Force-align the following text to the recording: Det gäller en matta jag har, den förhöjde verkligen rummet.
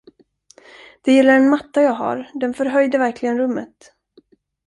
Det 1.01 1.13
gäller 1.13 1.33
en 1.33 1.49
matta 1.49 1.81
jag 1.81 1.91
har, 1.93 2.29
den 2.33 2.53
förhöjde 2.53 2.97
verkligen 2.97 3.37
rummet. 3.37 3.93